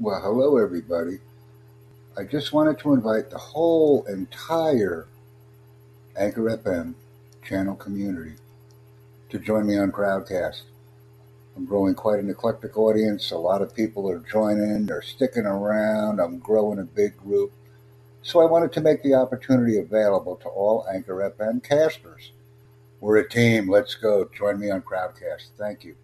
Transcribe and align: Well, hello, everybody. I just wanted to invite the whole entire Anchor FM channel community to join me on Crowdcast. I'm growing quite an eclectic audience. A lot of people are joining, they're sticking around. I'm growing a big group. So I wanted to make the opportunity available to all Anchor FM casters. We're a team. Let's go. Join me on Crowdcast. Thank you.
Well, 0.00 0.20
hello, 0.20 0.58
everybody. 0.58 1.20
I 2.18 2.24
just 2.24 2.52
wanted 2.52 2.80
to 2.80 2.94
invite 2.94 3.30
the 3.30 3.38
whole 3.38 4.04
entire 4.06 5.06
Anchor 6.18 6.42
FM 6.42 6.94
channel 7.44 7.76
community 7.76 8.32
to 9.30 9.38
join 9.38 9.68
me 9.68 9.78
on 9.78 9.92
Crowdcast. 9.92 10.62
I'm 11.56 11.64
growing 11.64 11.94
quite 11.94 12.18
an 12.18 12.28
eclectic 12.28 12.76
audience. 12.76 13.30
A 13.30 13.38
lot 13.38 13.62
of 13.62 13.72
people 13.72 14.10
are 14.10 14.18
joining, 14.18 14.86
they're 14.86 15.00
sticking 15.00 15.46
around. 15.46 16.18
I'm 16.18 16.40
growing 16.40 16.80
a 16.80 16.84
big 16.84 17.16
group. 17.16 17.52
So 18.24 18.40
I 18.40 18.46
wanted 18.46 18.72
to 18.72 18.80
make 18.80 19.00
the 19.04 19.14
opportunity 19.14 19.78
available 19.78 20.34
to 20.42 20.48
all 20.48 20.88
Anchor 20.92 21.32
FM 21.38 21.62
casters. 21.62 22.32
We're 22.98 23.18
a 23.18 23.28
team. 23.28 23.70
Let's 23.70 23.94
go. 23.94 24.28
Join 24.36 24.58
me 24.58 24.72
on 24.72 24.82
Crowdcast. 24.82 25.50
Thank 25.56 25.84
you. 25.84 25.94